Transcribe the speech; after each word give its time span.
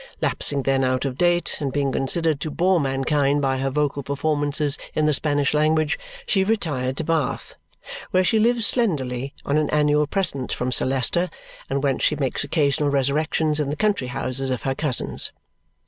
Lapsing 0.19 0.63
then 0.63 0.83
out 0.83 1.05
of 1.05 1.15
date 1.15 1.57
and 1.61 1.71
being 1.71 1.91
considered 1.91 2.39
to 2.41 2.49
bore 2.49 2.79
mankind 2.79 3.39
by 3.39 3.59
her 3.59 3.69
vocal 3.69 4.01
performances 4.01 4.75
in 4.95 5.05
the 5.05 5.13
Spanish 5.13 5.53
language, 5.53 5.99
she 6.25 6.43
retired 6.43 6.97
to 6.97 7.03
Bath, 7.03 7.53
where 8.09 8.23
she 8.23 8.39
lives 8.39 8.65
slenderly 8.65 9.35
on 9.45 9.59
an 9.59 9.69
annual 9.69 10.07
present 10.07 10.51
from 10.51 10.71
Sir 10.71 10.87
Leicester 10.87 11.29
and 11.69 11.83
whence 11.83 12.01
she 12.01 12.15
makes 12.15 12.43
occasional 12.43 12.89
resurrections 12.89 13.59
in 13.59 13.69
the 13.69 13.75
country 13.75 14.07
houses 14.07 14.49
of 14.49 14.63
her 14.63 14.73
cousins. 14.73 15.31